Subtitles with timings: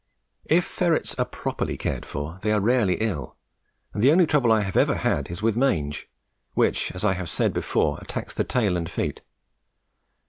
[0.45, 3.35] If ferrets are properly cared for they are rarely ill,
[3.93, 6.09] and the only trouble I have ever had is with mange,
[6.55, 9.21] which, as I have said before, attacks the tail and feet.